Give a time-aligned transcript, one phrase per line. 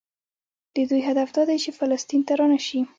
[0.75, 2.79] د دوی هدف دا دی چې فلسطین ته رانشي.